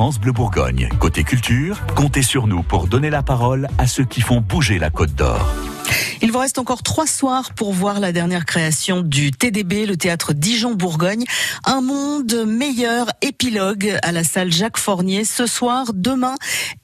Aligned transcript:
France 0.00 0.18
Bleu 0.18 0.32
Bourgogne. 0.32 0.88
Côté 0.98 1.24
culture, 1.24 1.78
comptez 1.94 2.22
sur 2.22 2.46
nous 2.46 2.62
pour 2.62 2.86
donner 2.86 3.10
la 3.10 3.22
parole 3.22 3.68
à 3.76 3.86
ceux 3.86 4.04
qui 4.04 4.22
font 4.22 4.40
bouger 4.40 4.78
la 4.78 4.88
Côte 4.88 5.14
d'Or. 5.14 5.38
Il 6.22 6.32
vous 6.32 6.38
reste 6.38 6.58
encore 6.58 6.82
trois 6.82 7.06
soirs 7.06 7.52
pour 7.52 7.74
voir 7.74 8.00
la 8.00 8.10
dernière 8.10 8.46
création 8.46 9.02
du 9.02 9.30
TDB, 9.30 9.84
le 9.84 9.98
théâtre 9.98 10.32
Dijon-Bourgogne. 10.32 11.24
Un 11.66 11.82
monde 11.82 12.46
meilleur 12.46 13.08
épilogue 13.20 13.98
à 14.02 14.10
la 14.10 14.24
salle 14.24 14.50
Jacques 14.50 14.78
Fournier 14.78 15.26
ce 15.26 15.44
soir, 15.44 15.88
demain 15.92 16.36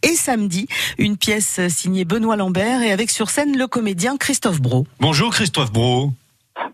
et 0.02 0.14
samedi. 0.14 0.66
Une 0.98 1.16
pièce 1.16 1.58
signée 1.68 2.04
Benoît 2.04 2.36
Lambert 2.36 2.82
et 2.82 2.92
avec 2.92 3.08
sur 3.08 3.30
scène 3.30 3.56
le 3.56 3.66
comédien 3.66 4.18
Christophe 4.18 4.60
Bro. 4.60 4.86
Bonjour 5.00 5.30
Christophe 5.32 5.72
Bro. 5.72 6.12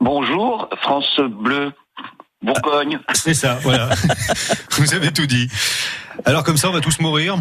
Bonjour 0.01 0.69
France 0.81 1.21
Bleu 1.21 1.71
Bourgogne. 2.43 2.99
C'est 3.15 3.35
ça, 3.35 3.61
voilà. 3.63 3.91
Vous 4.73 4.93
avez 4.95 5.13
tout 5.13 5.27
dit. 5.27 5.49
Alors 6.25 6.45
comme 6.45 6.57
ça, 6.57 6.69
on 6.69 6.73
va 6.73 6.81
tous 6.81 7.01
mourir 7.01 7.37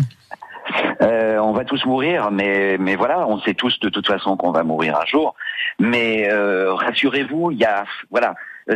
euh, 1.01 1.39
on 1.39 1.51
va 1.51 1.65
tous 1.65 1.83
mourir, 1.85 2.29
mais 2.31 2.77
mais 2.79 2.95
voilà, 2.95 3.27
on 3.27 3.39
sait 3.41 3.55
tous 3.55 3.79
de 3.79 3.89
toute 3.89 4.05
façon 4.05 4.37
qu'on 4.37 4.51
va 4.51 4.63
mourir 4.63 4.97
un 5.01 5.05
jour. 5.05 5.33
Mais 5.79 6.29
euh, 6.31 6.73
rassurez-vous, 6.75 7.51
il 7.51 7.57
y 7.57 7.65
a 7.65 7.85
voilà, 8.11 8.35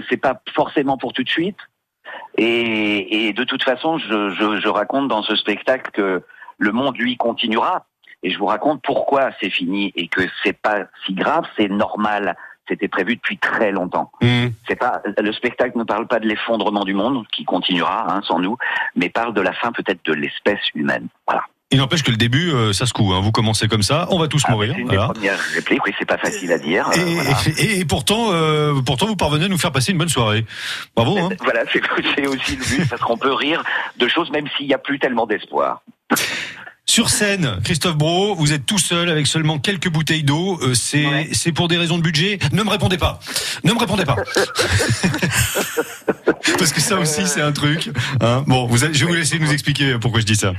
c'est 0.09 0.17
pas 0.17 0.41
forcément 0.53 0.97
pour 0.97 1.13
tout 1.13 1.23
de 1.23 1.29
suite. 1.29 1.59
Et, 2.37 3.27
et 3.27 3.33
de 3.33 3.43
toute 3.43 3.63
façon, 3.63 3.97
je, 3.97 4.29
je, 4.31 4.59
je, 4.59 4.67
raconte 4.67 5.07
dans 5.07 5.21
ce 5.21 5.35
spectacle 5.35 5.91
que 5.91 6.23
le 6.57 6.71
monde 6.71 6.97
lui 6.97 7.15
continuera. 7.15 7.85
Et 8.23 8.31
je 8.31 8.39
vous 8.39 8.47
raconte 8.47 8.81
pourquoi 8.81 9.29
c'est 9.39 9.51
fini 9.51 9.93
et 9.95 10.07
que 10.07 10.21
c'est 10.43 10.59
pas 10.59 10.85
si 11.05 11.13
grave, 11.13 11.45
c'est 11.57 11.69
normal. 11.69 12.35
C'était 12.67 12.87
prévu 12.87 13.15
depuis 13.15 13.37
très 13.37 13.71
longtemps. 13.71 14.11
Mmh. 14.21 14.47
C'est 14.67 14.75
pas 14.75 15.01
le 15.19 15.31
spectacle 15.33 15.77
ne 15.77 15.83
parle 15.83 16.07
pas 16.07 16.19
de 16.19 16.27
l'effondrement 16.27 16.83
du 16.83 16.93
monde 16.93 17.23
qui 17.31 17.45
continuera 17.45 18.05
hein, 18.11 18.21
sans 18.27 18.39
nous, 18.39 18.57
mais 18.95 19.09
parle 19.09 19.33
de 19.33 19.41
la 19.41 19.53
fin 19.53 19.71
peut-être 19.71 20.03
de 20.05 20.13
l'espèce 20.13 20.59
humaine. 20.73 21.07
Voilà. 21.27 21.43
Il 21.71 21.79
n'empêche 21.79 22.03
que 22.03 22.11
le 22.11 22.17
début, 22.17 22.51
euh, 22.51 22.73
ça 22.73 22.85
se 22.85 22.93
coud. 22.93 23.11
Hein. 23.13 23.19
Vous 23.21 23.31
commencez 23.31 23.67
comme 23.67 23.81
ça, 23.81 24.07
on 24.11 24.19
va 24.19 24.27
tous 24.27 24.43
Ah, 24.47 24.51
mourir. 24.51 24.73
c'est 24.75 24.81
une 24.81 24.87
voilà. 24.87 25.07
des 25.07 25.13
premières 25.13 25.39
répliques, 25.39 25.85
oui, 25.85 25.93
c'est 25.97 26.05
pas 26.07 26.17
facile 26.19 26.51
à 26.51 26.59
dire. 26.59 26.87
Et, 26.95 26.99
euh, 26.99 27.03
voilà. 27.21 27.37
et- 27.59 27.79
et 27.79 27.85
pourtant, 27.85 28.31
euh, 28.31 28.73
pourtant, 28.85 29.07
vous 29.07 29.15
parvenez 29.15 29.45
à 29.45 29.47
nous 29.47 29.57
faire 29.57 29.71
passer 29.71 29.91
une 29.91 29.97
bonne 29.97 30.07
soirée. 30.09 30.45
Bravo. 30.95 31.17
Hein. 31.17 31.29
Voilà, 31.43 31.61
c'est 31.73 31.81
c'est 32.15 32.27
aussi 32.27 32.55
le 32.55 32.63
but, 32.77 32.89
parce 32.89 33.01
qu'on 33.01 33.17
peut 33.17 33.33
rire 33.33 33.63
de 33.97 34.07
choses 34.07 34.29
même 34.31 34.47
s'il 34.55 34.67
n'y 34.67 34.73
a 34.75 34.77
plus 34.77 34.99
tellement 34.99 35.25
d'espoir. 35.25 35.81
Sur 36.87 37.09
scène, 37.09 37.59
Christophe 37.63 37.95
Bro, 37.97 38.35
vous 38.35 38.53
êtes 38.53 38.65
tout 38.65 38.77
seul 38.77 39.09
avec 39.09 39.25
seulement 39.25 39.57
quelques 39.57 39.89
bouteilles 39.89 40.23
d'eau. 40.23 40.59
Euh, 40.61 40.75
c'est 40.75 41.05
Ouais. 41.05 41.29
c'est 41.33 41.51
pour 41.51 41.67
des 41.67 41.77
raisons 41.77 41.97
de 41.97 42.03
budget. 42.03 42.37
Ne 42.51 42.61
me 42.63 42.69
répondez 42.69 42.97
pas. 42.97 43.19
Ne 43.63 43.73
me 43.73 43.79
répondez 43.79 44.05
pas. 44.05 44.15
Parce 46.57 46.71
que 46.73 46.81
ça 46.81 46.97
aussi, 46.97 47.27
c'est 47.27 47.41
un 47.41 47.51
truc. 47.51 47.89
hein. 48.21 48.43
Bon, 48.47 48.65
vous 48.65 48.77
je 48.77 48.85
vais 48.85 49.05
vous 49.05 49.13
laisser 49.13 49.39
nous 49.39 49.51
expliquer 49.51 49.97
pourquoi 49.99 50.19
je 50.21 50.25
dis 50.25 50.35
ça. 50.35 50.53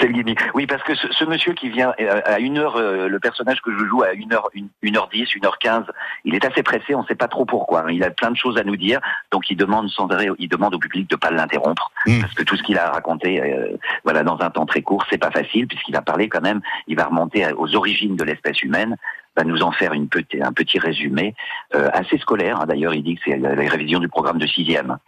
C'est 0.00 0.06
le 0.06 0.12
gimmick. 0.12 0.38
Oui, 0.54 0.66
parce 0.66 0.82
que 0.82 0.94
ce, 0.94 1.06
ce 1.12 1.24
monsieur 1.24 1.52
qui 1.54 1.68
vient 1.70 1.92
euh, 2.00 2.20
à 2.24 2.38
une 2.38 2.58
heure, 2.58 2.76
euh, 2.76 3.08
le 3.08 3.18
personnage 3.20 3.60
que 3.62 3.70
je 3.72 3.84
joue 3.86 4.02
à 4.02 4.12
une 4.12 4.32
heure, 4.32 4.48
une, 4.54 4.68
une 4.82 4.96
heure 4.96 5.08
dix, 5.12 5.34
une 5.34 5.44
heure 5.46 5.58
quinze, 5.58 5.84
il 6.24 6.34
est 6.34 6.44
assez 6.44 6.62
pressé. 6.62 6.94
On 6.94 7.02
ne 7.02 7.06
sait 7.06 7.14
pas 7.14 7.28
trop 7.28 7.44
pourquoi. 7.44 7.80
hein. 7.82 7.90
Il 7.90 8.04
a 8.04 8.10
plein 8.10 8.30
de 8.30 8.36
choses 8.36 8.56
à 8.58 8.62
nous 8.64 8.76
dire, 8.76 9.00
donc 9.32 9.50
il 9.50 9.56
demande 9.56 9.88
sans 9.90 10.08
arrêt, 10.08 10.28
il 10.38 10.48
demande 10.48 10.74
au 10.74 10.78
public 10.78 11.08
de 11.10 11.16
pas 11.16 11.30
l'interrompre, 11.30 11.90
Mm. 12.06 12.20
parce 12.22 12.32
que 12.34 12.42
tout 12.44 12.56
ce 12.56 12.62
qu'il 12.62 12.78
a 12.78 12.88
à 12.88 12.92
raconter, 12.92 13.42
euh, 13.42 13.76
voilà, 14.04 14.22
dans 14.22 14.38
un 14.40 14.48
temps 14.50 14.64
très 14.66 14.80
court, 14.82 15.04
c'est 15.10 15.18
pas 15.18 15.30
facile, 15.30 15.66
puisqu'il 15.66 15.92
va 15.92 16.02
parler 16.02 16.28
quand 16.28 16.40
même. 16.40 16.60
Il 16.86 16.96
va 16.96 17.04
remonter 17.04 17.46
aux 17.56 17.74
origines 17.74 18.16
de 18.16 18.24
l'espèce 18.24 18.62
humaine 18.62 18.96
va 19.36 19.44
nous 19.44 19.62
en 19.62 19.72
faire 19.72 19.92
une 19.92 20.08
petit, 20.08 20.42
un 20.42 20.52
petit 20.52 20.78
résumé 20.78 21.34
euh, 21.74 21.88
assez 21.92 22.18
scolaire. 22.18 22.60
hein. 22.60 22.66
D'ailleurs, 22.66 22.94
il 22.94 23.02
dit 23.02 23.14
que 23.16 23.22
c'est 23.24 23.36
la, 23.36 23.54
la 23.54 23.68
révision 23.70 23.98
du 24.00 24.08
programme 24.08 24.38
de 24.38 24.46
sixième. 24.46 24.98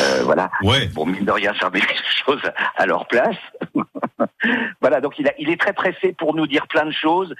Euh, 0.00 0.22
voilà. 0.24 0.50
Ouais. 0.62 0.88
Bon, 0.94 1.06
mine 1.06 1.24
de 1.24 1.32
rien, 1.32 1.52
ça 1.60 1.70
met 1.70 1.80
les 1.80 2.24
choses 2.24 2.42
à 2.76 2.86
leur 2.86 3.06
place. 3.06 3.36
voilà, 4.80 5.00
donc 5.00 5.18
il, 5.18 5.28
a, 5.28 5.32
il 5.38 5.50
est 5.50 5.60
très 5.60 5.72
pressé 5.72 6.12
pour 6.12 6.34
nous 6.34 6.46
dire 6.46 6.66
plein 6.68 6.86
de 6.86 6.90
choses. 6.92 7.34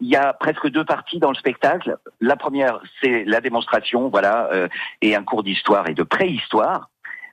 Il 0.00 0.08
y 0.08 0.16
a 0.16 0.32
presque 0.32 0.68
deux 0.68 0.84
parties 0.84 1.18
dans 1.18 1.28
le 1.30 1.34
spectacle. 1.36 1.98
La 2.20 2.36
première, 2.36 2.80
c'est 3.02 3.24
la 3.24 3.40
démonstration, 3.40 4.08
voilà, 4.08 4.48
euh, 4.52 4.68
et 5.02 5.14
un 5.14 5.22
cours 5.22 5.42
d'histoire 5.42 5.88
et 5.88 5.94
de 5.94 6.02
préhistoire. 6.02 6.88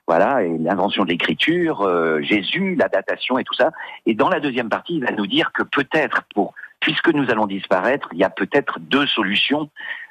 Voilà, 0.06 0.42
et 0.42 0.56
l'invention 0.58 1.04
de 1.04 1.10
l'écriture, 1.10 1.82
euh, 1.82 2.22
Jésus, 2.22 2.74
la 2.76 2.88
datation 2.88 3.38
et 3.38 3.44
tout 3.44 3.52
ça. 3.54 3.70
Et 4.06 4.14
dans 4.14 4.30
la 4.30 4.40
deuxième 4.40 4.70
partie, 4.70 4.96
il 4.96 5.04
va 5.04 5.12
nous 5.12 5.26
dire 5.26 5.52
que 5.52 5.62
peut-être, 5.62 6.22
pour, 6.34 6.54
puisque 6.80 7.08
nous 7.08 7.30
allons 7.30 7.46
disparaître, 7.46 8.08
il 8.12 8.18
y 8.18 8.24
a 8.24 8.30
peut-être 8.30 8.78
deux 8.80 9.06
solutions 9.06 9.70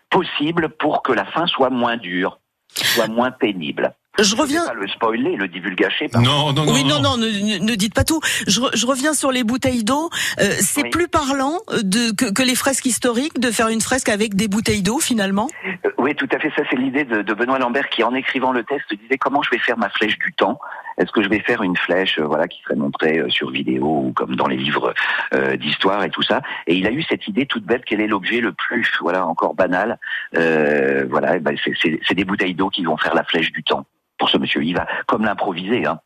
possibles 0.09 0.69
pour 0.69 1.03
que 1.03 1.11
la 1.11 1.25
fin 1.25 1.45
soit 1.47 1.69
moins 1.69 1.97
dure, 1.97 2.39
soit 2.73 3.07
moins 3.07 3.31
pénible. 3.31 3.93
Je 4.19 4.35
reviens. 4.35 4.65
pas 4.65 4.73
le 4.73 4.87
spoiler, 4.87 5.35
le 5.35 5.47
divulgacher. 5.47 6.07
pardon. 6.07 6.27
Non, 6.27 6.51
non, 6.53 6.65
non. 6.65 6.73
Oui, 6.73 6.83
non, 6.83 6.99
non, 6.99 7.17
ne, 7.17 7.27
ne- 7.27 7.63
ne 7.63 7.75
dites 7.75 7.93
pas 7.93 8.03
tout. 8.03 8.19
Je, 8.47 8.59
re- 8.61 8.75
je 8.75 8.87
reviens 8.87 9.13
sur 9.13 9.31
les 9.31 9.43
bouteilles 9.43 9.83
d'eau. 9.83 10.09
Euh, 10.39 10.55
c'est 10.59 10.85
Oui. 10.85 10.89
plus 10.89 11.07
parlant 11.07 11.59
de, 11.83 12.11
que, 12.15 12.31
que 12.33 12.41
les 12.41 12.55
fresques 12.55 12.87
historiques 12.87 13.39
de 13.39 13.51
faire 13.51 13.67
une 13.67 13.79
fresque 13.81 14.09
avec 14.09 14.33
des 14.35 14.47
bouteilles 14.47 14.81
d'eau 14.81 14.97
finalement. 14.99 15.49
Euh, 15.85 15.91
Oui, 15.99 16.15
tout 16.15 16.27
à 16.31 16.39
fait. 16.39 16.49
Ça, 16.55 16.63
c'est 16.67 16.77
l'idée 16.77 17.03
de, 17.03 17.21
de 17.21 17.33
Benoît 17.35 17.59
Lambert 17.59 17.89
qui, 17.89 18.03
en 18.03 18.15
écrivant 18.15 18.51
le 18.53 18.63
texte, 18.63 18.91
disait 18.99 19.19
comment 19.19 19.43
je 19.43 19.51
vais 19.51 19.59
faire 19.59 19.77
ma 19.77 19.89
flèche 19.89 20.17
du 20.17 20.33
temps? 20.33 20.59
Est-ce 20.97 21.11
que 21.11 21.21
je 21.21 21.29
vais 21.29 21.39
faire 21.39 21.61
une 21.61 21.77
flèche, 21.77 22.17
euh, 22.19 22.25
voilà, 22.25 22.47
qui 22.47 22.61
serait 22.63 22.75
montrée 22.75 23.19
euh, 23.19 23.29
sur 23.29 23.51
vidéo 23.51 23.85
ou 24.05 24.13
comme 24.13 24.35
dans 24.35 24.47
les 24.47 24.57
livres 24.57 24.93
euh, 25.33 25.55
d'histoire 25.55 26.03
et 26.03 26.09
tout 26.09 26.23
ça. 26.23 26.41
Et 26.65 26.75
il 26.75 26.87
a 26.87 26.91
eu 26.91 27.03
cette 27.03 27.27
idée 27.27 27.45
toute 27.45 27.63
bête 27.63 27.83
quel 27.85 28.01
est 28.01 28.07
l'objet 28.07 28.41
le 28.41 28.51
plus, 28.51 28.89
voilà, 29.01 29.25
encore 29.25 29.53
banal. 29.53 29.99
Voilà, 30.33 31.39
ben, 31.39 31.55
c'est 31.81 32.15
des 32.15 32.25
bouteilles 32.25 32.55
d'eau 32.55 32.69
qui 32.69 32.83
vont 32.83 32.97
faire 32.97 33.13
la 33.13 33.23
flèche 33.23 33.51
du 33.51 33.63
temps. 33.63 33.85
Pour 34.17 34.29
ce 34.29 34.37
monsieur, 34.37 34.63
il 34.63 34.75
va 34.75 34.87
comme 35.05 35.23
l'improviser. 35.23 35.85
Hein. 35.85 35.99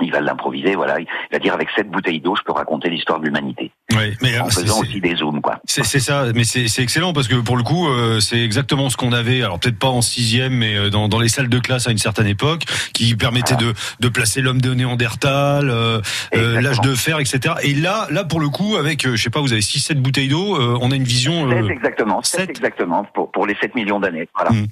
Il 0.00 0.10
va 0.10 0.20
l'improviser, 0.20 0.74
voilà. 0.74 0.98
Il 1.00 1.06
va 1.32 1.38
dire 1.38 1.54
avec 1.54 1.68
cette 1.76 1.88
bouteille 1.90 2.20
d'eau, 2.20 2.34
je 2.36 2.42
peux 2.42 2.52
raconter 2.52 2.90
l'histoire 2.90 3.20
de 3.20 3.26
l'humanité 3.26 3.70
Ouais, 3.94 4.12
mais 4.22 4.38
en 4.40 4.46
euh, 4.46 4.50
faisant 4.50 4.80
aussi 4.80 5.00
des 5.00 5.14
zooms, 5.16 5.40
quoi. 5.40 5.60
C'est 5.66 5.84
ça, 5.84 6.26
mais 6.34 6.44
c'est 6.44 6.82
excellent 6.82 7.12
parce 7.12 7.28
que 7.28 7.36
pour 7.36 7.56
le 7.56 7.62
coup, 7.62 7.88
euh, 7.88 8.18
c'est 8.20 8.40
exactement 8.42 8.90
ce 8.90 8.96
qu'on 8.96 9.12
avait. 9.12 9.42
Alors 9.42 9.60
peut-être 9.60 9.78
pas 9.78 9.88
en 9.88 10.02
sixième, 10.02 10.54
mais 10.54 10.76
euh, 10.76 10.90
dans, 10.90 11.08
dans 11.08 11.20
les 11.20 11.28
salles 11.28 11.48
de 11.48 11.58
classe 11.58 11.86
à 11.86 11.90
une 11.90 11.98
certaine 11.98 12.26
époque, 12.26 12.62
qui 12.92 13.14
permettait 13.14 13.56
de, 13.56 13.72
de 14.00 14.08
placer 14.08 14.40
l'homme 14.40 14.60
de 14.60 14.74
Néandertal, 14.74 15.70
euh, 15.70 16.00
euh, 16.34 16.60
l'âge 16.60 16.80
de 16.80 16.94
fer, 16.94 17.20
etc. 17.20 17.54
Et 17.62 17.74
là, 17.74 18.06
là 18.10 18.24
pour 18.24 18.40
le 18.40 18.48
coup, 18.48 18.76
avec, 18.76 19.06
euh, 19.06 19.16
je 19.16 19.22
sais 19.22 19.30
pas, 19.30 19.40
vous 19.40 19.52
avez 19.52 19.62
six, 19.62 19.78
sept 19.80 20.00
bouteilles 20.00 20.28
d'eau, 20.28 20.56
euh, 20.56 20.78
on 20.80 20.90
a 20.90 20.96
une 20.96 21.04
vision. 21.04 21.48
euh, 21.50 21.62
C'est 21.66 21.72
exactement, 21.72 22.20
c'est 22.22 22.36
sept. 22.38 22.50
exactement 22.50 23.04
pour, 23.14 23.30
pour 23.30 23.46
les 23.46 23.54
7 23.60 23.74
millions 23.74 24.00
d'années. 24.00 24.28
Voilà. 24.34 24.50
Mm. 24.50 24.66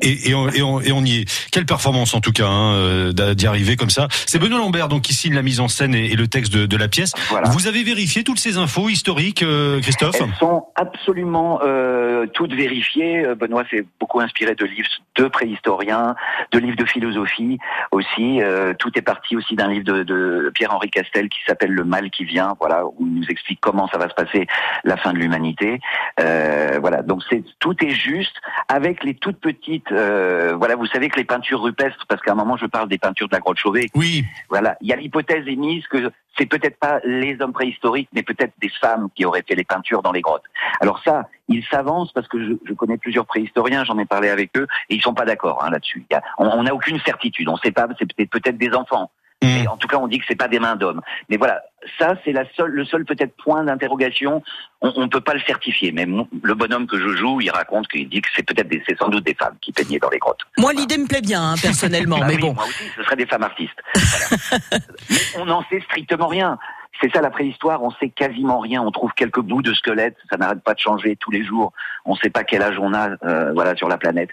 Et, 0.00 0.30
et, 0.30 0.34
on, 0.34 0.48
et, 0.48 0.62
on, 0.62 0.80
et 0.80 0.92
on 0.92 1.04
y 1.04 1.18
est. 1.18 1.50
Quelle 1.50 1.66
performance 1.66 2.14
en 2.14 2.20
tout 2.20 2.32
cas 2.32 2.46
hein, 2.46 2.74
euh, 2.74 3.34
d'y 3.34 3.46
arriver 3.46 3.76
comme 3.76 3.90
ça. 3.90 4.08
C'est 4.26 4.38
Benoît 4.38 4.58
Lambert 4.58 4.88
donc 4.88 5.02
qui 5.02 5.14
signe 5.14 5.34
la 5.34 5.42
mise 5.42 5.60
en 5.60 5.68
scène 5.68 5.94
et, 5.94 6.12
et 6.12 6.16
le 6.16 6.28
texte 6.28 6.52
de, 6.52 6.66
de 6.66 6.76
la 6.76 6.88
pièce. 6.88 7.12
Voilà. 7.28 7.48
Vous 7.50 7.66
avez 7.66 7.82
vérifié 7.82 8.24
toutes 8.24 8.38
ces 8.38 8.58
infos 8.58 8.88
historiques, 8.88 9.42
euh, 9.42 9.80
Christophe 9.80 10.16
Elles 10.20 10.34
sont 10.38 10.66
absolument 10.74 11.60
euh, 11.62 12.26
toutes 12.26 12.52
vérifiées. 12.52 13.26
Euh, 13.26 13.34
Benoît 13.34 13.64
s'est 13.70 13.84
beaucoup 13.98 14.20
inspiré 14.20 14.54
de 14.54 14.64
livres 14.64 14.88
de 15.16 15.26
préhistoriens, 15.26 16.14
de 16.52 16.58
livres 16.58 16.76
de 16.76 16.84
philosophie 16.84 17.58
aussi. 17.90 18.40
Euh, 18.40 18.74
tout 18.78 18.90
est 18.96 19.02
parti 19.02 19.36
aussi 19.36 19.56
d'un 19.56 19.68
livre 19.68 19.84
de, 19.84 20.02
de 20.04 20.50
Pierre-Henri 20.54 20.90
Castel 20.90 21.28
qui 21.28 21.38
s'appelle 21.46 21.72
Le 21.72 21.84
mal 21.84 22.10
qui 22.10 22.24
vient, 22.24 22.54
voilà, 22.60 22.86
où 22.86 22.96
il 23.00 23.14
nous 23.14 23.26
explique 23.28 23.60
comment 23.60 23.88
ça 23.88 23.98
va 23.98 24.08
se 24.08 24.14
passer 24.14 24.46
la 24.84 24.96
fin 24.96 25.12
de 25.12 25.18
l'humanité. 25.18 25.80
Euh, 26.20 26.78
voilà, 26.80 27.02
donc 27.02 27.22
c'est 27.28 27.42
tout 27.58 27.74
est 27.84 27.90
juste 27.90 28.36
avec 28.68 29.02
les 29.02 29.14
toutes 29.14 29.40
petites. 29.40 29.87
Euh, 29.92 30.54
voilà, 30.56 30.76
vous 30.76 30.86
savez 30.86 31.08
que 31.08 31.16
les 31.16 31.24
peintures 31.24 31.62
rupestres, 31.62 32.06
parce 32.08 32.20
qu'à 32.20 32.32
un 32.32 32.36
moment 32.36 32.56
je 32.56 32.66
parle 32.66 32.88
des 32.88 32.98
peintures 32.98 33.28
de 33.28 33.34
la 33.34 33.40
grotte 33.40 33.58
Chauvet. 33.58 33.86
Oui, 33.94 34.24
Voilà, 34.48 34.76
il 34.80 34.88
y 34.88 34.92
a 34.92 34.96
l'hypothèse 34.96 35.46
émise 35.46 35.86
que 35.86 36.10
c'est 36.36 36.46
peut-être 36.46 36.78
pas 36.78 37.00
les 37.04 37.40
hommes 37.40 37.52
préhistoriques, 37.52 38.08
mais 38.12 38.22
peut-être 38.22 38.52
des 38.60 38.68
femmes 38.80 39.08
qui 39.14 39.24
auraient 39.24 39.44
fait 39.46 39.54
les 39.54 39.64
peintures 39.64 40.02
dans 40.02 40.12
les 40.12 40.20
grottes. 40.20 40.44
Alors 40.80 41.02
ça, 41.02 41.28
ils 41.48 41.64
s'avancent 41.64 42.12
parce 42.12 42.28
que 42.28 42.42
je, 42.42 42.52
je 42.64 42.74
connais 42.74 42.98
plusieurs 42.98 43.26
préhistoriens, 43.26 43.84
j'en 43.84 43.98
ai 43.98 44.04
parlé 44.04 44.28
avec 44.28 44.56
eux, 44.56 44.66
et 44.88 44.94
ils 44.94 45.02
sont 45.02 45.14
pas 45.14 45.24
d'accord 45.24 45.64
hein, 45.64 45.70
là-dessus. 45.70 46.06
On 46.38 46.62
n'a 46.62 46.74
aucune 46.74 47.00
certitude, 47.00 47.48
on 47.48 47.56
sait 47.56 47.72
pas, 47.72 47.88
c'est 47.98 48.06
peut-être 48.06 48.30
peut-être 48.30 48.58
des 48.58 48.72
enfants. 48.74 49.10
Mm. 49.42 49.46
Mais 49.46 49.68
en 49.68 49.76
tout 49.76 49.86
cas, 49.86 49.98
on 49.98 50.08
dit 50.08 50.18
que 50.18 50.24
c'est 50.26 50.34
pas 50.34 50.48
des 50.48 50.58
mains 50.58 50.74
d'hommes. 50.74 51.00
Mais 51.28 51.36
voilà, 51.36 51.62
ça 51.98 52.14
c'est 52.24 52.32
la 52.32 52.44
seule, 52.56 52.70
le 52.72 52.84
seul 52.84 53.04
peut-être 53.04 53.36
point 53.36 53.62
d'interrogation. 53.62 54.42
On, 54.80 54.92
on 54.96 55.08
peut 55.08 55.20
pas 55.20 55.34
le 55.34 55.40
certifier, 55.40 55.92
mais 55.92 56.06
mon- 56.06 56.28
le 56.42 56.54
bonhomme 56.54 56.86
que 56.88 56.98
je 56.98 57.16
joue, 57.16 57.40
il 57.40 57.50
raconte 57.50 57.86
qu'il 57.88 58.08
dit 58.08 58.20
que 58.20 58.28
c'est 58.34 58.42
peut-être 58.44 58.68
des, 58.68 58.82
c'est 58.88 58.98
sans 58.98 59.08
doute 59.08 59.24
des 59.24 59.34
femmes 59.34 59.56
qui 59.60 59.70
peignaient 59.72 60.00
dans 60.00 60.10
les 60.10 60.18
grottes. 60.18 60.40
Moi, 60.56 60.72
l'idée 60.72 60.98
me 60.98 61.06
plaît 61.06 61.20
bien, 61.20 61.52
hein, 61.52 61.54
personnellement, 61.62 62.18
Ah 62.20 62.26
mais 62.26 62.34
oui, 62.34 62.40
bon. 62.40 62.54
Moi 62.54 62.64
aussi, 62.64 62.84
ce 62.96 63.02
seraient 63.04 63.16
des 63.16 63.26
femmes 63.26 63.44
artistes. 63.44 63.78
Voilà. 63.94 64.62
Mais 65.10 65.16
on 65.36 65.44
n'en 65.46 65.62
sait 65.70 65.80
strictement 65.82 66.26
rien. 66.26 66.58
C'est 67.00 67.12
ça 67.14 67.20
la 67.20 67.30
préhistoire, 67.30 67.82
on 67.82 67.90
sait 67.92 68.08
quasiment 68.08 68.58
rien. 68.58 68.82
On 68.82 68.90
trouve 68.90 69.12
quelques 69.12 69.40
bouts 69.40 69.62
de 69.62 69.72
squelettes, 69.72 70.16
ça 70.30 70.36
n'arrête 70.36 70.62
pas 70.62 70.74
de 70.74 70.80
changer 70.80 71.16
tous 71.16 71.30
les 71.30 71.44
jours. 71.44 71.72
On 72.04 72.14
ne 72.14 72.18
sait 72.18 72.30
pas 72.30 72.42
quel 72.42 72.62
âge 72.62 72.76
on 72.80 72.92
a, 72.92 73.10
euh, 73.24 73.52
voilà, 73.52 73.76
sur 73.76 73.88
la 73.88 73.98
planète. 73.98 74.30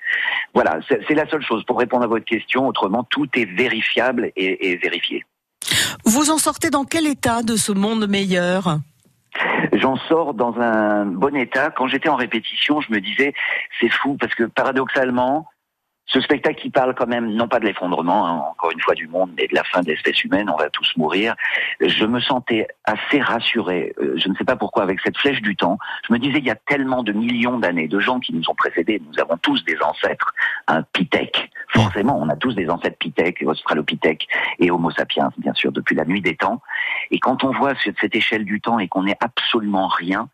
Voilà, 0.54 0.80
c'est 0.88 1.14
la 1.14 1.28
seule 1.30 1.44
chose 1.44 1.64
pour 1.66 1.78
répondre 1.78 2.04
à 2.04 2.08
votre 2.08 2.26
question. 2.26 2.68
Autrement, 2.68 3.04
tout 3.04 3.28
est 3.36 3.46
vérifiable 3.46 4.32
et, 4.36 4.72
et 4.72 4.78
vérifié. 4.78 5.26
Vous 6.06 6.32
en 6.32 6.38
sortez 6.38 6.70
dans 6.70 6.86
quel 6.86 7.08
état 7.08 7.44
de 7.44 7.56
ce 7.56 7.72
monde 7.72 8.08
meilleur? 8.08 8.80
J'en 9.74 9.98
sors 9.98 10.34
dans 10.34 10.56
un 10.60 11.06
bon 11.06 11.36
état. 11.36 11.70
Quand 11.70 11.88
j'étais 11.88 12.10
en 12.10 12.16
répétition, 12.16 12.82
je 12.82 12.92
me 12.92 13.00
disais, 13.02 13.34
c'est 13.80 13.90
fou 13.90 14.16
parce 14.20 14.34
que 14.34 14.44
paradoxalement, 14.44 15.48
ce 16.08 16.22
spectacle 16.22 16.62
qui 16.62 16.70
parle 16.70 16.94
quand 16.94 17.08
même, 17.08 17.32
non 17.32 17.48
pas 17.48 17.60
de 17.60 17.66
l'effondrement, 17.66 18.28
hein, 18.28 18.44
encore 18.52 18.72
une 18.72 18.80
fois 18.80 18.94
du 18.94 19.08
monde, 19.08 19.32
mais 19.36 19.48
de 19.48 19.56
la 19.56 19.64
fin 19.64 19.82
de 19.82 19.88
l'espèce 19.88 20.24
humaine, 20.24 20.50
on 20.50 20.58
va 20.58 20.70
tous 20.70 20.96
mourir. 20.98 21.36
Je 21.82 22.06
me 22.06 22.20
sentais 22.20 22.68
assez 22.84 23.20
rassuré, 23.20 23.94
euh, 24.00 24.14
je 24.18 24.30
ne 24.30 24.36
sais 24.36 24.44
pas 24.44 24.56
pourquoi, 24.56 24.84
avec 24.84 25.00
cette 25.02 25.18
flèche 25.18 25.42
du 25.42 25.56
temps. 25.56 25.80
Je 26.08 26.14
me 26.14 26.20
disais, 26.20 26.38
il 26.38 26.46
y 26.46 26.52
a 26.52 26.56
tellement 26.56 27.02
de 27.02 27.12
millions 27.12 27.58
d'années 27.58 27.88
de 27.88 28.00
gens 28.00 28.20
qui 28.20 28.34
nous 28.34 28.48
ont 28.50 28.56
précédés, 28.56 29.02
nous 29.06 29.20
avons 29.20 29.38
tous 29.38 29.64
des 29.66 29.78
ancêtres, 29.82 30.34
un 30.68 30.84
Pitec. 30.84 31.50
Forcément, 31.70 32.20
on 32.22 32.30
a 32.30 32.36
tous 32.36 32.54
des 32.54 32.70
ancêtres 32.70 32.98
Pitec, 32.98 33.44
Australopithèque 33.46 34.28
et 34.60 34.70
Homo 34.70 34.92
sapiens, 34.92 35.32
bien 35.38 35.54
sûr, 35.54 35.72
depuis 35.72 35.96
la 35.96 36.06
nuit 36.06 36.22
des 36.22 36.36
temps. 36.36 36.62
Et 37.10 37.20
quand 37.20 37.44
on 37.44 37.52
voit 37.52 37.74
cette 37.84 38.16
échelle 38.16 38.46
du 38.46 38.62
temps 38.62 38.78
et 38.78 38.88
qu'on 38.88 39.04
n'est 39.04 39.18
absolument 39.22 39.88
rien, 39.88 40.30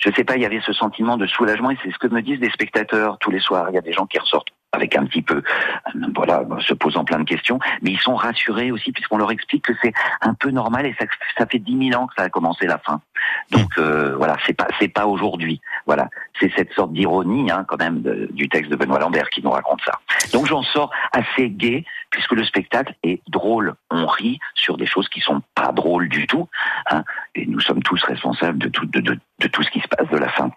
je 0.00 0.10
sais 0.16 0.24
pas, 0.24 0.36
il 0.36 0.42
y 0.42 0.46
avait 0.46 0.62
ce 0.62 0.72
sentiment 0.72 1.18
de 1.18 1.26
soulagement 1.26 1.70
et 1.70 1.76
c'est 1.84 1.92
ce 1.92 1.98
que 1.98 2.06
me 2.06 2.22
disent 2.22 2.40
des 2.40 2.50
spectateurs 2.50 3.18
tous 3.18 3.30
les 3.30 3.40
soirs. 3.40 3.66
Il 3.68 3.74
y 3.74 3.78
a 3.78 3.82
des 3.82 3.92
gens 3.92 4.06
qui 4.06 4.18
ressortent 4.18 4.48
avec 4.72 4.96
un 4.96 5.04
petit 5.04 5.22
peu, 5.22 5.36
euh, 5.36 6.06
voilà, 6.14 6.44
se 6.60 6.74
posant 6.74 7.04
plein 7.04 7.18
de 7.18 7.24
questions, 7.24 7.58
mais 7.82 7.90
ils 7.90 8.00
sont 8.00 8.14
rassurés 8.14 8.70
aussi 8.70 8.92
puisqu'on 8.92 9.18
leur 9.18 9.32
explique 9.32 9.64
que 9.64 9.72
c'est 9.82 9.92
un 10.20 10.34
peu 10.34 10.50
normal 10.50 10.86
et 10.86 10.94
ça, 10.98 11.06
ça 11.36 11.46
fait 11.46 11.58
dix 11.58 11.74
mille 11.74 11.96
ans 11.96 12.06
que 12.06 12.14
ça 12.16 12.24
a 12.24 12.28
commencé 12.28 12.66
la 12.66 12.78
fin. 12.78 13.00
Donc 13.50 13.78
euh, 13.78 14.14
voilà, 14.16 14.36
c'est 14.46 14.54
pas 14.54 14.68
c'est 14.78 14.88
pas 14.88 15.06
aujourd'hui. 15.06 15.60
Voilà, 15.86 16.08
c'est 16.38 16.52
cette 16.54 16.72
sorte 16.72 16.92
d'ironie 16.92 17.50
hein, 17.50 17.64
quand 17.66 17.78
même 17.78 18.00
du 18.30 18.48
texte 18.48 18.70
de 18.70 18.76
Benoît 18.76 18.98
Lambert 18.98 19.28
qui 19.30 19.42
nous 19.42 19.50
raconte 19.50 19.80
ça. 19.84 19.98
Donc 20.32 20.46
j'en 20.46 20.62
sors 20.62 20.90
assez 21.12 21.50
gai 21.50 21.84
puisque 22.10 22.32
le 22.32 22.44
spectacle 22.44 22.94
est 23.02 23.20
drôle. 23.28 23.74
On 23.90 24.06
rit 24.06 24.38
sur 24.54 24.76
des 24.76 24.86
choses 24.86 25.08
qui 25.08 25.20
sont 25.20 25.42
pas 25.54 25.72
drôles 25.72 26.08
du 26.08 26.26
tout, 26.26 26.48
hein, 26.90 27.02
et 27.34 27.46
nous 27.46 27.60
sommes 27.60 27.82
tous 27.82 28.02
responsables 28.04 28.58
de 28.58 28.68
tout 28.68 28.86
de, 28.86 29.00
de, 29.00 29.18
de 29.40 29.48
tout 29.48 29.62
ce 29.62 29.70
qui 29.70 29.80
se 29.80 29.88
passe 29.88 30.08
de 30.08 30.16
la 30.16 30.28
fin 30.28 30.50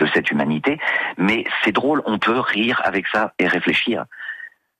de 0.00 0.08
cette 0.12 0.30
humanité, 0.30 0.78
mais 1.18 1.44
c'est 1.64 1.72
drôle, 1.72 2.02
on 2.06 2.18
peut 2.18 2.40
rire 2.40 2.80
avec 2.84 3.06
ça 3.08 3.32
et 3.38 3.46
réfléchir. 3.46 4.04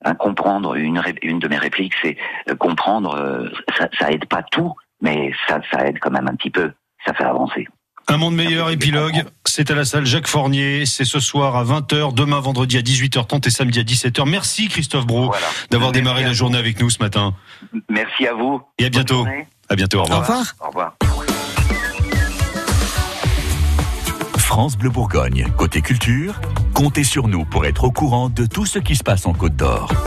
Hein, 0.03 0.15
comprendre 0.15 0.77
une, 0.77 1.03
une 1.21 1.39
de 1.39 1.49
mes 1.49 1.59
répliques, 1.59 1.93
c'est 2.03 2.17
euh, 2.49 2.55
comprendre, 2.55 3.15
euh, 3.17 3.51
ça, 3.77 3.89
ça 3.99 4.11
aide 4.11 4.25
pas 4.27 4.43
tout, 4.43 4.75
mais 5.03 5.31
ça, 5.47 5.61
ça 5.71 5.87
aide 5.87 5.99
quand 6.01 6.11
même 6.11 6.27
un 6.27 6.35
petit 6.37 6.51
peu, 6.51 6.73
ça 7.05 7.13
fait 7.13 7.25
avancer. 7.25 7.69
Un 8.09 8.17
monde 8.17 8.35
meilleur 8.35 8.71
épilogue, 8.71 9.25
c'est 9.45 9.71
à 9.71 9.75
la 9.75 9.85
salle 9.85 10.07
Jacques 10.07 10.27
Fournier, 10.27 10.87
c'est 10.87 11.05
ce 11.05 11.21
soir 11.21 11.55
à 11.55 11.65
20h, 11.65 12.15
demain 12.15 12.41
vendredi 12.41 12.79
à 12.79 12.81
18h30 12.81 13.47
et 13.47 13.51
samedi 13.51 13.79
à 13.79 13.83
17h. 13.83 14.29
Merci 14.29 14.69
Christophe 14.69 15.07
Bro 15.07 15.33
d'avoir 15.71 15.93
démarré 15.93 16.25
la 16.25 16.33
journée 16.33 16.59
avec 16.59 16.81
nous 16.81 16.91
ce 16.91 16.99
matin. 16.99 17.35
Merci 17.89 18.27
à 18.27 18.33
vous. 18.33 18.63
Et 18.79 18.87
à 18.87 18.89
bientôt. 18.89 19.27
À 19.69 19.77
bientôt, 19.77 19.99
au 19.99 20.03
revoir. 20.03 20.19
Au 20.19 20.23
revoir. 20.23 20.55
Au 20.61 20.67
revoir. 20.69 21.10
France 24.51 24.77
Bleu 24.77 24.91
Bourgogne. 24.91 25.47
Côté 25.57 25.81
culture, 25.81 26.41
comptez 26.75 27.05
sur 27.05 27.29
nous 27.29 27.45
pour 27.45 27.67
être 27.67 27.85
au 27.85 27.93
courant 27.93 28.29
de 28.29 28.47
tout 28.47 28.67
ce 28.67 28.81
qui 28.81 28.97
se 28.97 29.05
passe 29.05 29.25
en 29.25 29.33
Côte 29.33 29.55
d'Or. 29.55 29.93